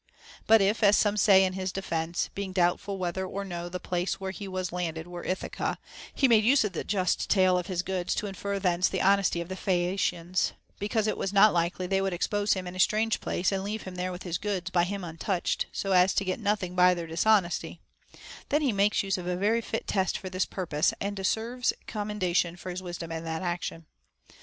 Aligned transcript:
But 0.47 0.61
if, 0.63 0.81
as 0.81 0.97
some 0.97 1.15
say 1.15 1.43
in 1.45 1.53
his 1.53 1.71
defence, 1.71 2.31
being 2.33 2.53
doubtful 2.53 2.97
whether 2.97 3.23
or 3.23 3.45
no 3.45 3.69
the 3.69 3.79
place 3.79 4.19
where 4.19 4.31
he 4.31 4.47
was 4.47 4.71
landed 4.71 5.05
were 5.05 5.23
Ithaca, 5.23 5.77
he 6.11 6.27
made 6.27 6.43
use 6.43 6.63
of 6.63 6.73
the 6.73 6.83
just 6.83 7.29
tale 7.29 7.55
of 7.55 7.67
his 7.67 7.83
goods 7.83 8.15
to 8.15 8.25
infer 8.25 8.57
thence 8.57 8.89
the 8.89 8.99
honesty 9.03 9.41
of 9.41 9.47
the 9.47 9.55
Phaeacians,— 9.55 10.53
be 10.79 10.89
cause 10.89 11.05
it 11.05 11.19
was 11.19 11.31
not 11.31 11.53
likely 11.53 11.85
they 11.85 12.01
would 12.01 12.13
expose 12.13 12.53
him 12.53 12.65
in 12.65 12.75
a 12.75 12.79
strange 12.79 13.19
place 13.21 13.51
and 13.51 13.63
leave 13.63 13.83
him 13.83 13.93
there 13.93 14.11
with 14.11 14.23
his 14.23 14.39
goods 14.39 14.71
by 14.71 14.85
him 14.85 15.03
untouched, 15.03 15.67
so 15.71 15.91
as 15.91 16.15
to 16.15 16.25
get 16.25 16.39
nothing 16.39 16.73
by 16.73 16.95
their 16.95 17.05
dishonesty,— 17.05 17.79
then 18.49 18.63
he 18.63 18.71
makes 18.71 19.03
use 19.03 19.19
of 19.19 19.27
a 19.27 19.35
very 19.37 19.61
fit 19.61 19.85
test 19.85 20.17
for 20.17 20.31
this 20.31 20.47
purpose, 20.47 20.95
and 20.99 21.15
deserves 21.15 21.73
com 21.85 22.09
mendation 22.09 22.57
for 22.57 22.71
his 22.71 22.81
wisdom 22.81 23.11
in 23.11 23.23
that 23.23 23.43
action. 23.43 23.85